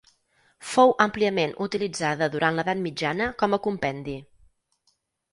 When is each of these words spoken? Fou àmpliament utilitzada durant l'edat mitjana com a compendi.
Fou 0.67 0.93
àmpliament 1.03 1.51
utilitzada 1.65 2.29
durant 2.35 2.57
l'edat 2.59 2.81
mitjana 2.85 3.27
com 3.43 3.53
a 3.53 3.61
compendi. 3.69 4.17